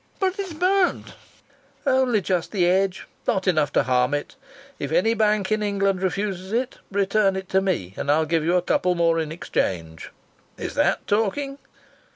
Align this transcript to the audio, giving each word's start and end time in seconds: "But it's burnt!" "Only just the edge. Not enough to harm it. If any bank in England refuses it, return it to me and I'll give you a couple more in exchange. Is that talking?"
"But 0.19 0.39
it's 0.39 0.53
burnt!" 0.53 1.13
"Only 1.85 2.21
just 2.21 2.51
the 2.51 2.65
edge. 2.65 3.07
Not 3.27 3.47
enough 3.47 3.71
to 3.73 3.83
harm 3.83 4.15
it. 4.15 4.35
If 4.79 4.91
any 4.91 5.13
bank 5.13 5.51
in 5.51 5.61
England 5.61 6.01
refuses 6.01 6.51
it, 6.51 6.79
return 6.91 7.35
it 7.35 7.47
to 7.49 7.61
me 7.61 7.93
and 7.95 8.09
I'll 8.09 8.25
give 8.25 8.43
you 8.43 8.55
a 8.55 8.63
couple 8.63 8.95
more 8.95 9.19
in 9.19 9.31
exchange. 9.31 10.09
Is 10.57 10.73
that 10.73 11.05
talking?" 11.05 11.59